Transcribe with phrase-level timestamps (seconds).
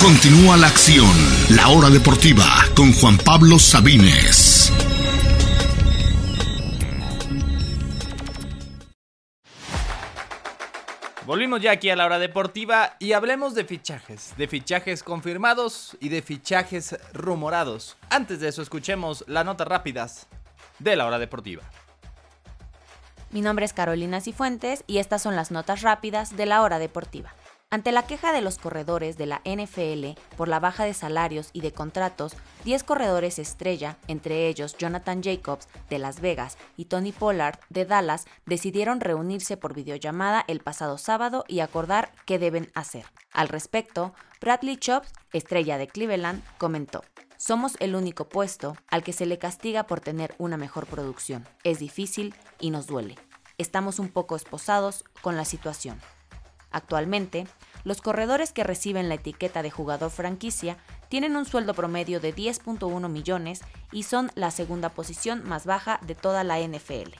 [0.00, 1.10] Continúa la acción.
[1.54, 4.72] La hora deportiva con Juan Pablo Sabines.
[11.26, 16.08] Volvimos ya aquí a la hora deportiva y hablemos de fichajes, de fichajes confirmados y
[16.08, 17.98] de fichajes rumorados.
[18.08, 20.28] Antes de eso, escuchemos las notas rápidas
[20.78, 21.62] de la hora deportiva.
[23.30, 27.34] Mi nombre es Carolina Cifuentes y estas son las notas rápidas de la hora deportiva.
[27.72, 31.60] Ante la queja de los corredores de la NFL por la baja de salarios y
[31.60, 32.34] de contratos,
[32.64, 38.26] 10 corredores estrella, entre ellos Jonathan Jacobs de Las Vegas y Tony Pollard de Dallas,
[38.44, 43.04] decidieron reunirse por videollamada el pasado sábado y acordar qué deben hacer.
[43.32, 47.04] Al respecto, Bradley Chops, estrella de Cleveland, comentó.
[47.36, 51.46] Somos el único puesto al que se le castiga por tener una mejor producción.
[51.62, 53.16] Es difícil y nos duele.
[53.58, 56.00] Estamos un poco esposados con la situación.
[56.70, 57.46] Actualmente,
[57.84, 60.76] los corredores que reciben la etiqueta de jugador franquicia
[61.08, 66.14] tienen un sueldo promedio de 10.1 millones y son la segunda posición más baja de
[66.14, 67.16] toda la NFL.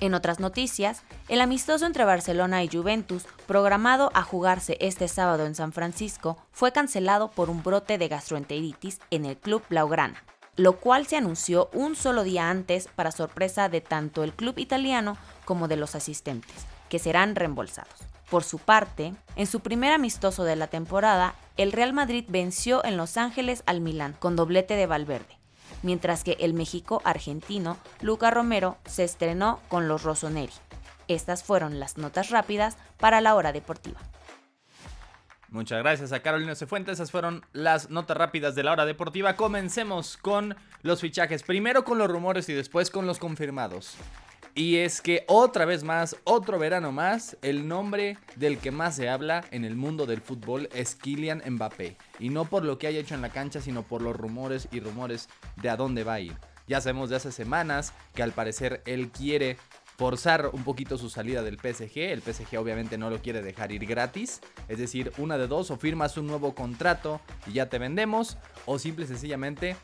[0.00, 5.54] En otras noticias, el amistoso entre Barcelona y Juventus, programado a jugarse este sábado en
[5.54, 10.24] San Francisco, fue cancelado por un brote de gastroenteritis en el club Blaugrana,
[10.56, 15.16] lo cual se anunció un solo día antes para sorpresa de tanto el club italiano
[15.44, 18.11] como de los asistentes, que serán reembolsados.
[18.32, 22.96] Por su parte, en su primer amistoso de la temporada, el Real Madrid venció en
[22.96, 25.38] Los Ángeles al Milán con doblete de Valverde,
[25.82, 30.54] mientras que el México argentino Luca Romero se estrenó con los Rossoneri.
[31.08, 34.00] Estas fueron las notas rápidas para la hora deportiva.
[35.50, 36.94] Muchas gracias a Carolina Cefuentes.
[36.94, 39.36] Esas fueron las notas rápidas de la hora deportiva.
[39.36, 41.42] Comencemos con los fichajes.
[41.42, 43.98] Primero con los rumores y después con los confirmados.
[44.54, 49.08] Y es que otra vez más, otro verano más, el nombre del que más se
[49.08, 51.96] habla en el mundo del fútbol es Kylian Mbappé.
[52.18, 54.80] Y no por lo que haya hecho en la cancha, sino por los rumores y
[54.80, 55.30] rumores
[55.62, 56.36] de a dónde va a ir.
[56.68, 59.56] Ya sabemos de hace semanas que al parecer él quiere
[59.96, 61.98] forzar un poquito su salida del PSG.
[61.98, 64.42] El PSG obviamente no lo quiere dejar ir gratis.
[64.68, 68.36] Es decir, una de dos, o firmas un nuevo contrato y ya te vendemos,
[68.66, 69.76] o simple y sencillamente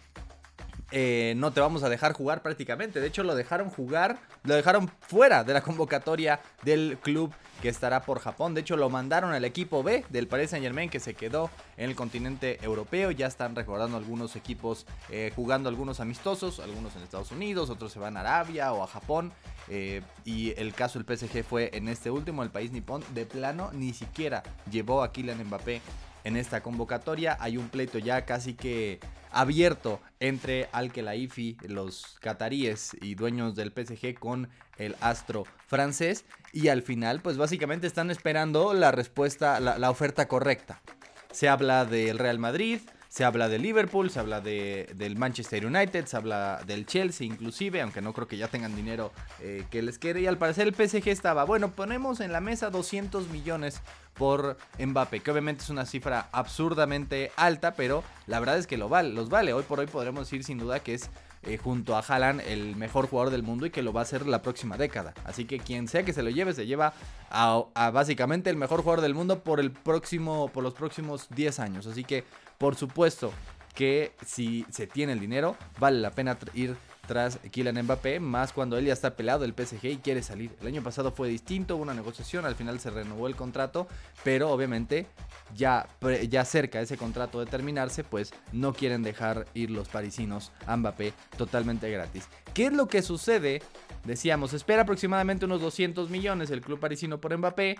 [0.90, 3.00] eh, no te vamos a dejar jugar prácticamente.
[3.00, 8.02] De hecho, lo dejaron jugar, lo dejaron fuera de la convocatoria del club que estará
[8.02, 8.54] por Japón.
[8.54, 11.90] De hecho, lo mandaron al equipo B del Paris Saint Germain que se quedó en
[11.90, 13.10] el continente europeo.
[13.10, 17.98] Ya están recordando algunos equipos eh, jugando algunos amistosos, algunos en Estados Unidos, otros se
[17.98, 19.32] van a Arabia o a Japón.
[19.68, 23.70] Eh, y el caso del PSG fue en este último, el país nipón, de plano
[23.74, 25.82] ni siquiera llevó a Kylian Mbappé
[26.24, 27.36] en esta convocatoria.
[27.40, 29.00] Hay un pleito ya casi que
[29.38, 36.68] abierto entre Al Khelaifi, los cataríes y dueños del PSG con el astro francés y
[36.68, 40.82] al final pues básicamente están esperando la respuesta, la, oferta correcta.
[41.30, 42.80] Se habla del Real Madrid,
[43.18, 47.82] se habla de Liverpool, se habla de, del Manchester United, se habla del Chelsea inclusive,
[47.82, 50.20] aunque no creo que ya tengan dinero eh, que les quede.
[50.20, 53.82] Y al parecer el PSG estaba, bueno, ponemos en la mesa 200 millones
[54.14, 58.88] por Mbappé, que obviamente es una cifra absurdamente alta, pero la verdad es que lo
[58.88, 59.52] vale, los vale.
[59.52, 61.10] Hoy por hoy podremos decir sin duda que es
[61.42, 64.28] eh, junto a Haaland el mejor jugador del mundo y que lo va a ser
[64.28, 65.12] la próxima década.
[65.24, 66.92] Así que quien sea que se lo lleve, se lleva
[67.30, 71.58] a, a, básicamente el mejor jugador del mundo por el próximo, por los próximos 10
[71.58, 71.86] años.
[71.88, 72.24] Así que
[72.58, 73.32] por supuesto
[73.74, 76.76] que si se tiene el dinero, vale la pena ir
[77.06, 80.54] tras Kylian Mbappé, más cuando él ya está pelado del PSG y quiere salir.
[80.60, 83.88] El año pasado fue distinto, hubo una negociación, al final se renovó el contrato,
[84.24, 85.06] pero obviamente
[85.54, 85.88] ya,
[86.28, 91.14] ya cerca ese contrato de terminarse, pues no quieren dejar ir los parisinos a Mbappé
[91.38, 92.28] totalmente gratis.
[92.52, 93.62] ¿Qué es lo que sucede?
[94.04, 97.76] Decíamos, espera aproximadamente unos 200 millones el club parisino por Mbappé,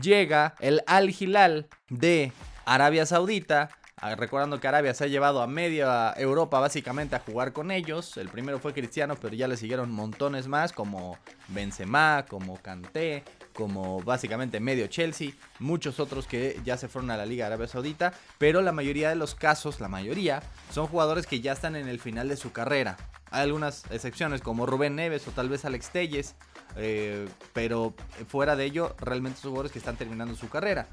[0.00, 2.32] llega el Al Hilal de
[2.64, 3.70] Arabia Saudita,
[4.16, 8.16] recordando que Arabia se ha llevado a media Europa básicamente a jugar con ellos.
[8.16, 11.18] El primero fue Cristiano, pero ya le siguieron montones más, como
[11.48, 13.24] Benzema, como Kanté,
[13.54, 18.12] como básicamente medio Chelsea, muchos otros que ya se fueron a la Liga Arabia Saudita,
[18.38, 20.42] pero la mayoría de los casos, la mayoría,
[20.72, 22.96] son jugadores que ya están en el final de su carrera.
[23.30, 26.34] Hay algunas excepciones como Rubén Neves o tal vez Alex Telles,
[26.76, 27.94] eh, pero
[28.28, 30.88] fuera de ello, realmente son jugadores que están terminando su carrera.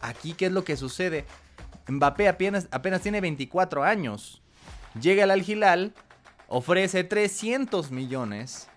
[0.00, 1.24] Aquí, ¿qué es lo que sucede?
[1.88, 2.68] Mbappé apenas,
[3.02, 4.42] tiene 24 años.
[5.00, 5.92] Llega el Al Hilal,
[6.48, 8.68] ofrece 300 millones,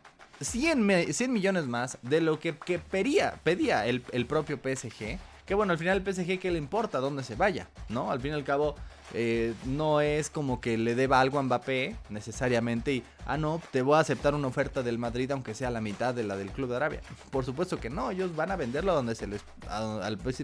[0.42, 0.86] 100,
[1.32, 5.20] millones más de lo que, pedía, pedía el, el, propio PSG.
[5.46, 7.70] Que bueno, al final el PSG, ¿qué le importa dónde se vaya?
[7.90, 8.12] ¿No?
[8.12, 8.76] Al fin y al cabo,
[9.14, 13.82] eh, no es como que le deba algo a Mbappé necesariamente y, ah, no, te
[13.82, 16.70] voy a aceptar una oferta del Madrid aunque sea la mitad de la del Club
[16.70, 17.02] de Arabia.
[17.32, 19.42] Por supuesto que no, ellos van a venderlo donde se les,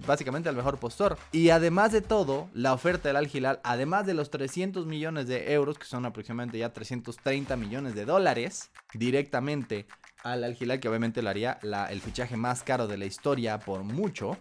[0.05, 1.17] básicamente al mejor postor.
[1.31, 5.53] Y además de todo, la oferta del Al Hilal, además de los 300 millones de
[5.53, 9.87] euros, que son aproximadamente ya 330 millones de dólares, directamente
[10.23, 13.83] al Al Hilal, que obviamente lo haría el fichaje más caro de la historia por
[13.83, 14.37] mucho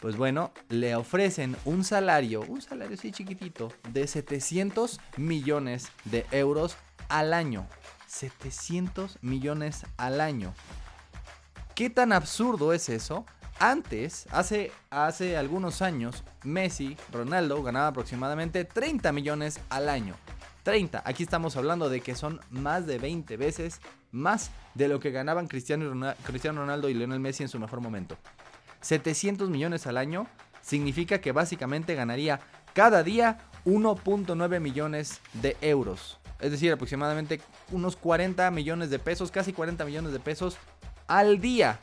[0.00, 6.76] pues bueno, le ofrecen un salario, un salario así chiquitito, de 700 millones de euros
[7.08, 7.66] al año.
[8.06, 10.54] 700 millones al año.
[11.74, 13.26] ¿Qué tan absurdo es eso?
[13.60, 20.14] Antes, hace, hace algunos años, Messi, Ronaldo ganaba aproximadamente 30 millones al año.
[20.62, 21.02] 30.
[21.04, 23.80] Aquí estamos hablando de que son más de 20 veces
[24.12, 28.16] más de lo que ganaban Cristiano Ronaldo y Lionel Messi en su mejor momento.
[28.80, 30.26] 700 millones al año
[30.60, 32.40] significa que básicamente ganaría
[32.74, 36.18] cada día 1.9 millones de euros.
[36.40, 37.40] Es decir, aproximadamente
[37.72, 40.56] unos 40 millones de pesos, casi 40 millones de pesos
[41.06, 41.80] al día.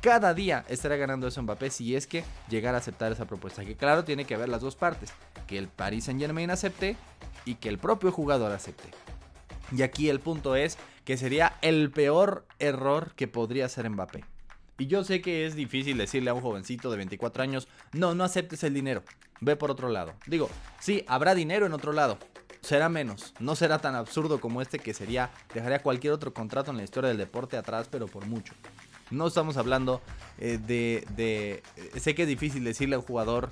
[0.00, 3.64] Cada día estará ganando eso Mbappé si es que llegara a aceptar esa propuesta.
[3.64, 5.12] Que claro, tiene que haber las dos partes.
[5.46, 6.96] Que el Paris Saint Germain acepte
[7.44, 8.90] y que el propio jugador acepte.
[9.76, 14.35] Y aquí el punto es que sería el peor error que podría hacer Mbappé.
[14.78, 18.24] Y yo sé que es difícil decirle a un jovencito de 24 años, no, no
[18.24, 19.02] aceptes el dinero,
[19.40, 20.14] ve por otro lado.
[20.26, 20.50] Digo,
[20.80, 22.18] sí, habrá dinero en otro lado,
[22.60, 26.76] será menos, no será tan absurdo como este que sería, dejaría cualquier otro contrato en
[26.76, 28.54] la historia del deporte atrás, pero por mucho.
[29.10, 30.02] No estamos hablando
[30.38, 31.62] eh, de, de...
[31.76, 33.50] Eh, sé que es difícil decirle a un jugador,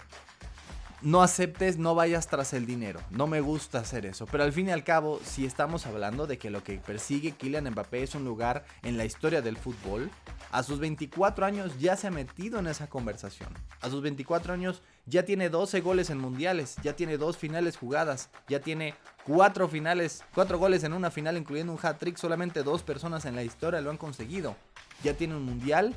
[1.05, 2.99] no aceptes, no vayas tras el dinero.
[3.11, 4.26] No me gusta hacer eso.
[4.26, 7.71] Pero al fin y al cabo, si estamos hablando de que lo que persigue Kylian
[7.71, 10.11] Mbappé es un lugar en la historia del fútbol,
[10.55, 13.49] a sus 24 años ya se ha metido en esa conversación.
[13.81, 18.31] A sus 24 años ya tiene 12 goles en mundiales, ya tiene dos finales jugadas,
[18.47, 18.95] ya tiene
[19.27, 22.17] cuatro finales, cuatro goles en una final, incluyendo un hat-trick.
[22.17, 24.55] Solamente dos personas en la historia lo han conseguido.
[25.03, 25.93] Ya tiene un mundial,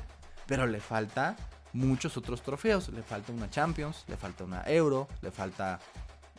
[0.48, 1.36] pero le falta
[1.72, 2.88] muchos otros trofeos.
[2.88, 5.78] Le falta una Champions, le falta una Euro, le falta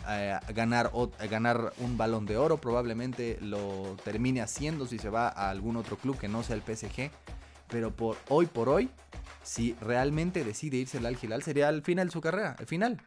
[0.10, 0.92] eh, ganar,
[1.30, 2.58] ganar un balón de oro.
[2.58, 6.64] Probablemente lo termine haciendo si se va a algún otro club que no sea el
[6.64, 7.12] PSG.
[7.70, 8.90] Pero por hoy por hoy,
[9.44, 13.02] si realmente decide irse al Al sería el final de su carrera, el final.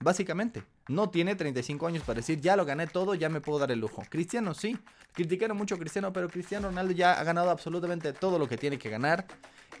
[0.00, 3.70] Básicamente, no tiene 35 años para decir, ya lo gané todo, ya me puedo dar
[3.70, 4.02] el lujo.
[4.08, 4.76] Cristiano sí,
[5.12, 8.78] criticaron mucho a Cristiano, pero Cristiano Ronaldo ya ha ganado absolutamente todo lo que tiene
[8.78, 9.26] que ganar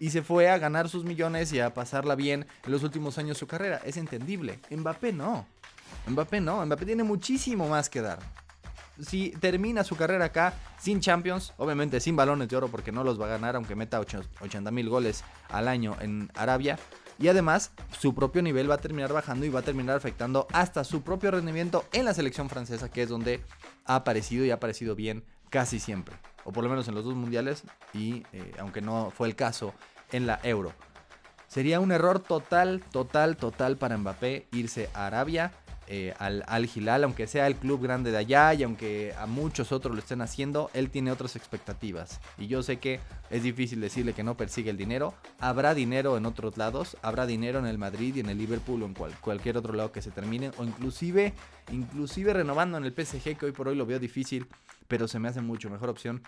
[0.00, 3.36] y se fue a ganar sus millones y a pasarla bien en los últimos años
[3.36, 3.80] de su carrera.
[3.84, 4.60] Es entendible.
[4.70, 5.46] Mbappé no.
[6.06, 6.64] Mbappé no.
[6.64, 8.18] Mbappé tiene muchísimo más que dar.
[9.00, 13.20] Si termina su carrera acá sin Champions, obviamente sin balones de oro porque no los
[13.20, 16.78] va a ganar aunque meta 80 mil goles al año en Arabia.
[17.18, 20.82] Y además, su propio nivel va a terminar bajando y va a terminar afectando hasta
[20.84, 23.40] su propio rendimiento en la selección francesa, que es donde
[23.84, 27.14] ha aparecido y ha aparecido bien casi siempre o por lo menos en los dos
[27.14, 29.74] mundiales, y eh, aunque no fue el caso
[30.12, 30.72] en la Euro.
[31.48, 35.52] Sería un error total, total, total para Mbappé irse a Arabia,
[35.86, 39.70] eh, al, al Hilal, aunque sea el club grande de allá y aunque a muchos
[39.72, 42.20] otros lo estén haciendo, él tiene otras expectativas.
[42.38, 43.00] Y yo sé que
[43.30, 45.14] es difícil decirle que no persigue el dinero.
[45.40, 48.86] Habrá dinero en otros lados, habrá dinero en el Madrid y en el Liverpool o
[48.86, 51.34] en cualquier otro lado que se termine, o inclusive,
[51.70, 54.46] inclusive renovando en el PSG, que hoy por hoy lo veo difícil,
[54.88, 56.22] pero se me hace mucho mejor opción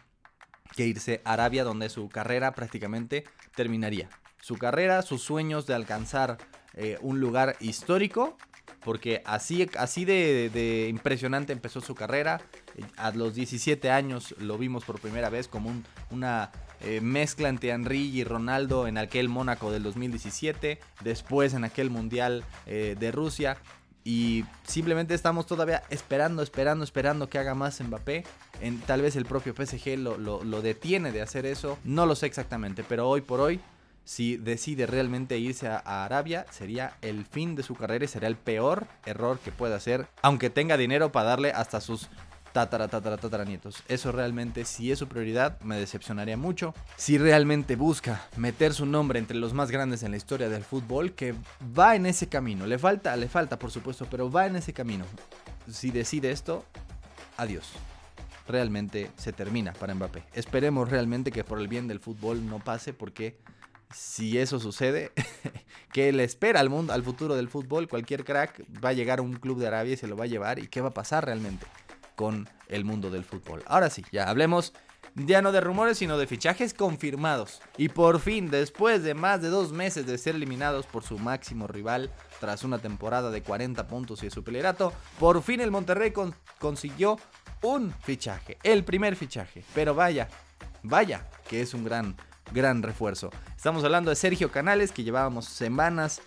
[0.75, 3.25] que irse a Arabia, donde su carrera prácticamente
[3.55, 4.11] terminaría.
[4.41, 6.39] Su carrera, sus sueños de alcanzar
[6.75, 8.37] eh, un lugar histórico
[8.85, 12.41] porque así, así de, impresionante empezó su carrera.
[12.97, 15.73] A los 17 años lo vimos por primera vez como
[16.11, 21.91] una eh, mezcla entre Henry y Ronaldo en aquel Mónaco del 2017, después en aquel
[21.91, 23.57] Mundial eh, de Rusia.
[24.05, 28.23] Y simplemente estamos todavía esperando, esperando, esperando que haga más Mbappé.
[28.61, 31.77] En, tal vez el propio PSG lo, lo detiene de hacer eso.
[31.83, 33.61] No lo sé exactamente, pero hoy por hoy
[34.07, 38.37] si decide realmente irse a, Arabia, sería el fin de su carrera y sería el
[38.37, 42.09] peor error que pueda hacer, aunque tenga dinero para darle hasta sus
[42.53, 43.83] tatara, tatara, tatara nietos.
[43.89, 46.73] Eso realmente, si es su prioridad, me decepcionaría mucho.
[46.97, 51.13] Si realmente busca meter su nombre entre los más grandes en la historia del fútbol,
[51.13, 51.35] que
[51.77, 52.65] va en ese camino.
[52.65, 55.05] Le falta, le falta, por supuesto, pero va en ese camino.
[55.69, 56.65] Si decide esto,
[57.37, 57.73] adiós.
[58.47, 60.23] Realmente se termina para Mbappé.
[60.33, 63.37] Esperemos realmente que por el bien del fútbol no pase porque
[63.93, 65.13] si eso sucede,
[65.93, 67.89] ¿qué le espera al mundo, al futuro del fútbol?
[67.89, 70.29] Cualquier crack va a llegar a un club de Arabia y se lo va a
[70.29, 70.59] llevar.
[70.59, 71.67] ¿Y qué va a pasar realmente
[72.15, 73.63] con el mundo del fútbol?
[73.67, 74.73] Ahora sí, ya hablemos
[75.17, 77.63] ya no de rumores, sino de fichajes confirmados.
[77.79, 81.67] Y por fin, después de más de dos meses de ser eliminados por su máximo
[81.67, 86.13] rival, tras una temporada de 40 puntos y de su pelerato, por fin el Monterrey
[86.59, 87.19] consiguió
[87.63, 89.65] un fichaje, el primer fichaje.
[89.75, 90.29] Pero vaya,
[90.83, 92.15] vaya, que es un gran,
[92.53, 93.31] gran refuerzo.
[93.57, 96.21] Estamos hablando de Sergio Canales, que llevábamos semanas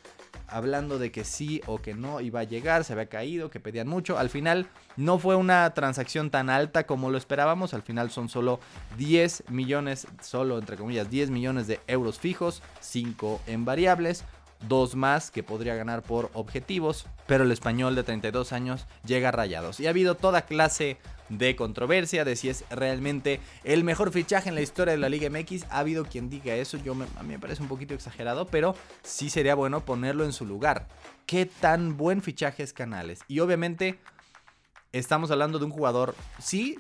[0.51, 3.87] hablando de que sí o que no iba a llegar, se había caído, que pedían
[3.87, 4.17] mucho.
[4.17, 8.59] Al final no fue una transacción tan alta como lo esperábamos, al final son solo
[8.97, 14.23] 10 millones, solo entre comillas 10 millones de euros fijos, 5 en variables
[14.67, 19.79] dos más que podría ganar por objetivos, pero el español de 32 años llega rayados.
[19.79, 20.97] Y ha habido toda clase
[21.29, 25.29] de controversia de si es realmente el mejor fichaje en la historia de la Liga
[25.29, 25.65] MX.
[25.69, 29.29] Ha habido quien diga eso, yo a mí me parece un poquito exagerado, pero sí
[29.29, 30.87] sería bueno ponerlo en su lugar.
[31.25, 33.21] ¿Qué tan buen fichaje es Canales?
[33.27, 33.99] Y obviamente
[34.91, 36.77] estamos hablando de un jugador, sí,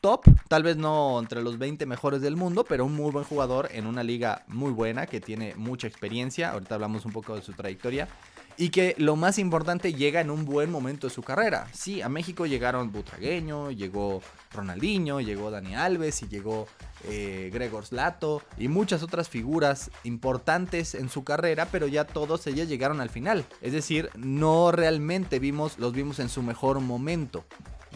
[0.00, 3.68] top, tal vez no entre los 20 mejores del mundo, pero un muy buen jugador
[3.72, 6.52] en una liga muy buena que tiene mucha experiencia.
[6.52, 8.08] Ahorita hablamos un poco de su trayectoria.
[8.56, 11.68] Y que lo más importante llega en un buen momento de su carrera.
[11.72, 16.66] Sí, a México llegaron Butragueño, llegó Ronaldinho, llegó Dani Alves y llegó
[17.08, 22.68] eh, Gregor Slato y muchas otras figuras importantes en su carrera, pero ya todos ellos
[22.68, 23.44] llegaron al final.
[23.62, 27.44] Es decir, no realmente vimos, los vimos en su mejor momento.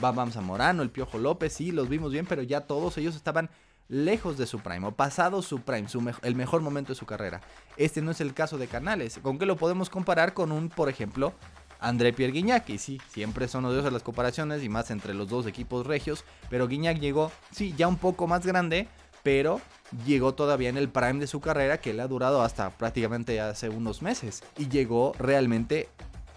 [0.01, 3.49] Bam Zamorano, el Piojo López, sí, los vimos bien, pero ya todos ellos estaban
[3.89, 5.87] lejos de su prime o pasado su prime,
[6.23, 7.41] el mejor momento de su carrera.
[7.77, 9.19] Este no es el caso de Canales.
[9.23, 11.35] ¿Con qué lo podemos comparar con un, por ejemplo,
[11.81, 12.69] André Pierre Guignac?
[12.71, 16.25] Y sí, siempre son odiosas las comparaciones y más entre los dos equipos regios.
[16.51, 18.89] Pero Guignac llegó, sí, ya un poco más grande,
[19.23, 19.61] pero
[20.07, 23.69] llegó todavía en el prime de su carrera que le ha durado hasta prácticamente hace
[23.69, 24.43] unos meses.
[24.57, 25.89] Y llegó realmente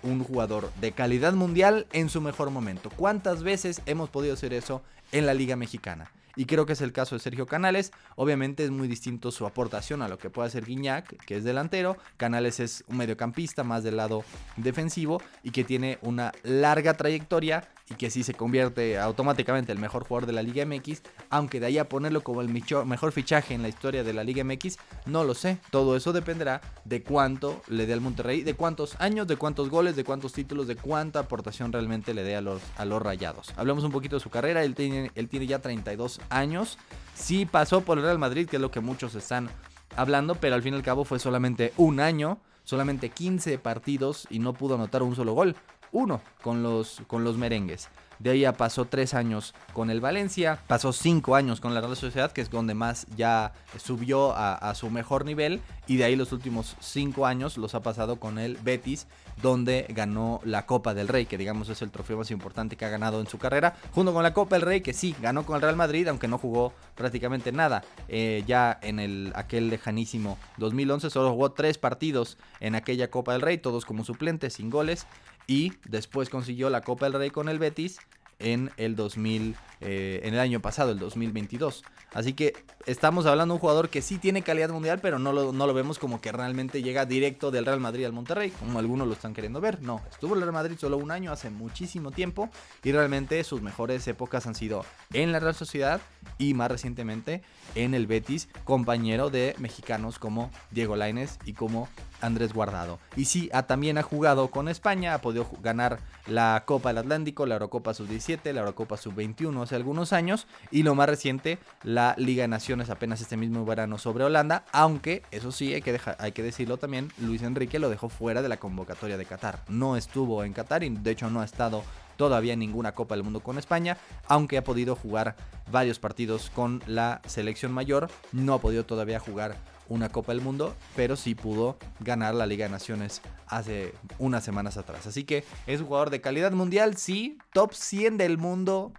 [0.04, 2.90] un jugador de calidad mundial en su mejor momento.
[2.96, 6.12] ¿Cuántas veces hemos podido hacer eso en la Liga Mexicana?
[6.38, 7.92] Y creo que es el caso de Sergio Canales.
[8.16, 11.98] Obviamente es muy distinto su aportación a lo que puede hacer Guiñac, que es delantero.
[12.16, 14.24] Canales es un mediocampista más del lado
[14.56, 20.06] defensivo y que tiene una larga trayectoria y que sí se convierte automáticamente el mejor
[20.06, 23.62] jugador de la Liga MX, aunque de ahí a ponerlo como el mejor fichaje en
[23.62, 25.58] la historia de la Liga MX, no lo sé.
[25.72, 29.96] Todo eso dependerá de cuánto le dé al Monterrey, de cuántos años, de cuántos goles,
[29.96, 33.54] de cuántos títulos, de cuánta aportación realmente le dé a los, a los rayados.
[33.56, 36.78] Hablamos un poquito de su carrera, él tiene, él tiene ya 32 años,
[37.16, 39.50] sí pasó por el Real Madrid, que es lo que muchos están
[39.96, 44.40] hablando, pero al fin y al cabo fue solamente un año solamente 15 partidos y
[44.40, 45.56] no pudo anotar un solo gol
[45.92, 47.90] uno con los, con los merengues.
[48.20, 51.96] De ahí ya pasó tres años con el Valencia, pasó cinco años con la Real
[51.96, 55.62] Sociedad, que es donde más ya subió a, su mejor nivel.
[55.88, 59.08] Y de ahí los últimos cinco años los ha pasado con el Betis,
[59.42, 62.90] donde ganó la Copa del Rey, que digamos es el trofeo más importante que ha
[62.90, 63.76] ganado en su carrera.
[63.94, 66.38] Junto con la Copa del Rey, que sí, ganó con el Real Madrid, aunque no
[66.38, 67.84] jugó prácticamente nada.
[68.10, 73.42] Eh, ya en el, aquel lejanísimo 2011 solo jugó tres partidos en aquella Copa del
[73.42, 75.08] Rey, todos como suplentes, sin goles
[75.48, 78.00] y después consiguió la Copa del Rey con el Betis
[78.40, 81.84] en el 2000, eh, en el año pasado, el 2022.
[82.14, 82.54] Así que
[82.86, 85.74] estamos hablando de un jugador que sí tiene calidad mundial, pero no lo, no lo
[85.74, 89.34] vemos como que realmente llega directo del Real Madrid al Monterrey, como algunos lo están
[89.34, 89.82] queriendo ver.
[89.82, 92.50] No, estuvo en el Real Madrid solo un año, hace muchísimo tiempo,
[92.84, 96.02] y realmente sus mejores épocas han sido en la Real Sociedad
[96.38, 97.42] y más recientemente
[97.76, 101.90] en el Betis, compañero de mexicanos como Diego Lainez y como
[102.22, 103.00] Andrés Guardado.
[103.16, 107.56] Y sí, también ha jugado con España, ha podido ganar la Copa del Atlántico, la
[107.56, 112.48] Eurocopa Sub-17, la Eurocopa Sub-21 hace algunos años y lo más reciente, la Liga de
[112.48, 116.78] Naciones apenas este mismo verano sobre Holanda, aunque eso sí, hay que, hay que decirlo
[116.78, 119.60] también, Luis Enrique lo dejó fuera de la convocatoria de Qatar.
[119.68, 121.84] No estuvo en Qatar y de hecho no ha estado
[122.18, 123.98] todavía ninguna Copa del Mundo con España,
[124.28, 125.36] aunque ha podido jugar
[125.72, 129.56] varios partidos con la selección mayor, no ha podido todavía jugar
[129.90, 134.78] una Copa del Mundo, pero sí pudo ganar la Liga de Naciones hace unas semanas
[134.78, 135.08] atrás.
[135.08, 138.94] Así que es un jugador de calidad mundial, sí, top 100 del mundo,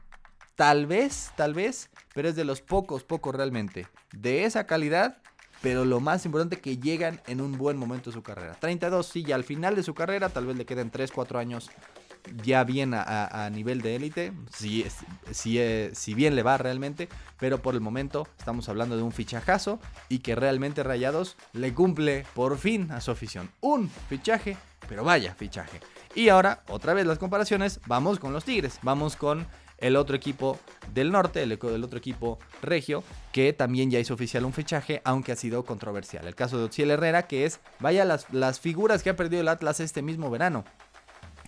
[0.57, 5.19] tal vez, tal vez, pero es de los pocos, pocos realmente, de esa calidad.
[5.61, 8.57] Pero lo más importante que llegan en un buen momento de su carrera.
[8.61, 11.69] 32, sí, ya al final de su carrera, tal vez le queden 3, 4 años
[12.45, 14.85] ya bien a, nivel de élite, si,
[15.31, 15.61] si,
[15.93, 17.09] si, bien le va realmente,
[17.39, 22.27] pero por el momento estamos hablando de un fichajazo y que realmente Rayados le cumple
[22.35, 23.51] por fin a su afición.
[23.61, 24.57] Un fichaje,
[24.89, 25.81] pero vaya fichaje.
[26.15, 29.47] Y ahora, otra vez las comparaciones, vamos con los Tigres, vamos con
[29.79, 30.59] el otro equipo
[30.93, 35.37] del norte, el, otro equipo regio, que también ya hizo oficial un fichaje, aunque ha
[35.37, 36.27] sido controversial.
[36.27, 39.49] El caso de Otsiel Herrera, que es, vaya las, las figuras que ha perdido el
[39.49, 40.65] Atlas este mismo verano.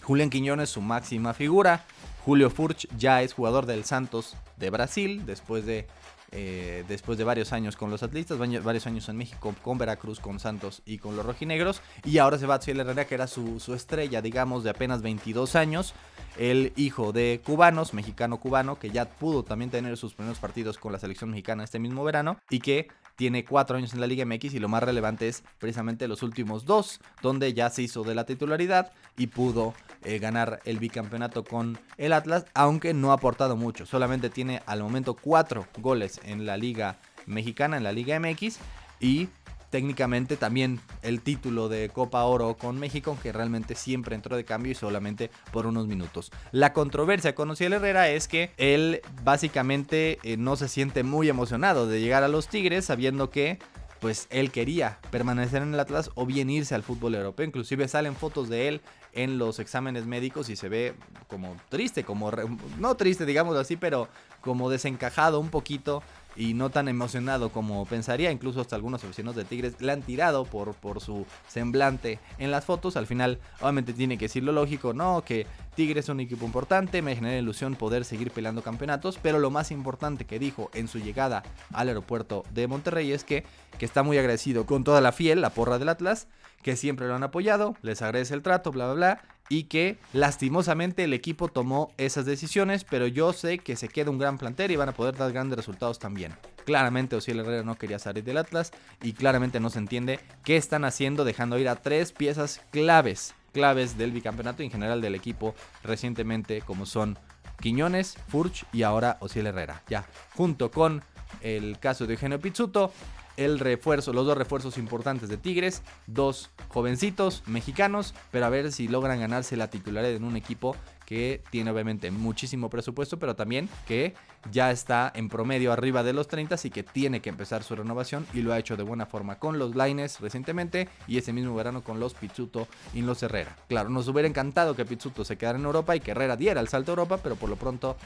[0.03, 1.85] Julián Quiñones su máxima figura.
[2.25, 5.87] Julio Furch ya es jugador del Santos de Brasil después de
[6.33, 10.39] eh, después de varios años con los atlistas, varios años en México con Veracruz, con
[10.39, 11.83] Santos y con los rojinegros.
[12.05, 15.03] Y ahora se va a Ciel Herrera, que era su, su, estrella, digamos, de apenas
[15.03, 15.93] 22 años.
[16.39, 21.01] El hijo de cubanos, mexicano-cubano, que ya pudo también tener sus primeros partidos con la
[21.01, 22.39] selección mexicana este mismo verano.
[22.49, 22.87] Y que
[23.21, 26.65] tiene cuatro años en la Liga MX y lo más relevante es precisamente los últimos
[26.65, 29.75] dos, donde ya se hizo de la titularidad y pudo
[30.05, 33.85] eh, ganar el bicampeonato con el Atlas, aunque no ha aportado mucho.
[33.85, 36.97] Solamente tiene al momento cuatro goles en la Liga
[37.27, 38.57] Mexicana, en la Liga MX,
[39.01, 39.29] y
[39.71, 44.73] técnicamente también el título de Copa Oro con México, que realmente siempre entró de cambio
[44.73, 46.31] y solamente por unos minutos.
[46.53, 51.87] La controversia con Ociel Herrera es que él básicamente eh, no se siente muy emocionado
[51.87, 53.59] de llegar a los Tigres sabiendo que
[54.01, 57.47] pues él quería permanecer en el Atlas o bien irse al fútbol europeo.
[57.47, 58.81] Inclusive salen fotos de él
[59.13, 60.95] en los exámenes médicos y se ve
[61.29, 62.31] como triste, como
[62.79, 64.09] no triste digamos así, pero
[64.41, 66.03] como desencajado un poquito
[66.41, 68.33] y no tan emocionado como pensaría.
[68.33, 72.65] Incluso hasta algunos oficinos de Tigres le han tirado por, por su semblante en las
[72.65, 72.97] fotos.
[72.97, 77.03] Al final, obviamente tiene que decir lo lógico, no, que Tigres es un equipo importante,
[77.03, 80.99] me genera ilusión poder seguir peleando campeonatos, pero lo más importante que dijo en su
[80.99, 81.43] llegada
[81.75, 83.45] al aeropuerto de Monterrey es que,
[83.79, 86.27] que está muy agradecido con toda la fiel, la porra del Atlas,
[86.63, 91.05] que siempre lo han apoyado, les agradece el trato, bla, bla, bla, y que lastimosamente
[91.05, 94.77] el equipo tomó esas decisiones, pero yo sé que se queda un gran plantel y
[94.77, 96.35] van a poder dar grandes resultados también.
[96.65, 98.71] Claramente Osiel Herrera no quería salir del Atlas
[99.03, 103.99] y claramente no se entiende qué están haciendo dejando ir a tres piezas claves, claves
[103.99, 107.19] del bicampeonato y en general del equipo recientemente como son
[107.61, 109.83] Quiñones, Furch y ahora Osiel Herrera.
[109.89, 111.03] Ya, junto con
[111.41, 112.93] el caso de Eugenio Pizzuto,
[113.41, 118.87] el refuerzo, los dos refuerzos importantes de Tigres, dos jovencitos mexicanos, pero a ver si
[118.87, 124.15] logran ganarse la titularidad en un equipo que tiene obviamente muchísimo presupuesto, pero también que
[124.53, 128.27] ya está en promedio arriba de los 30 y que tiene que empezar su renovación
[128.35, 131.83] y lo ha hecho de buena forma con los Lines recientemente y ese mismo verano
[131.83, 133.57] con los Pizzuto y los Herrera.
[133.69, 136.69] Claro, nos hubiera encantado que Pizzuto se quedara en Europa y que Herrera diera el
[136.69, 137.97] salto a Europa, pero por lo pronto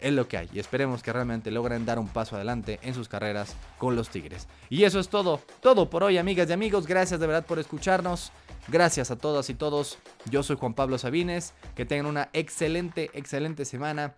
[0.00, 0.48] es lo que hay.
[0.52, 4.48] Y esperemos que realmente logren dar un paso adelante en sus carreras con los Tigres.
[4.68, 8.32] Y eso es todo, todo por hoy amigas y amigos, gracias de verdad por escucharnos,
[8.68, 9.98] gracias a todas y todos,
[10.30, 14.14] yo soy Juan Pablo Sabines, que tengan una excelente, excelente semana.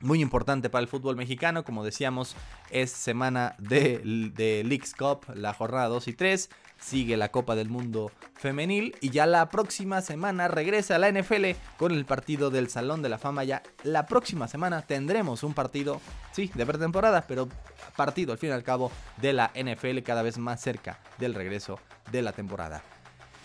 [0.00, 2.36] Muy importante para el fútbol mexicano, como decíamos,
[2.70, 4.00] es semana de,
[4.34, 9.10] de Leagues Cup, la jornada 2 y 3 sigue la Copa del Mundo femenil y
[9.10, 13.18] ya la próxima semana regresa a la NFL con el partido del Salón de la
[13.18, 13.44] Fama.
[13.44, 16.00] Ya la próxima semana tendremos un partido,
[16.32, 17.48] sí, de pretemporada, pero
[17.96, 21.78] partido al fin y al cabo de la NFL cada vez más cerca del regreso
[22.10, 22.82] de la temporada.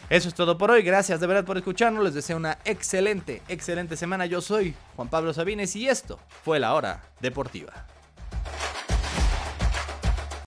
[0.10, 3.96] Eso es todo por hoy, gracias de verdad por escucharnos, les deseo una excelente, excelente
[3.96, 4.26] semana.
[4.26, 7.86] Yo soy Juan Pablo Sabines y esto fue la hora deportiva.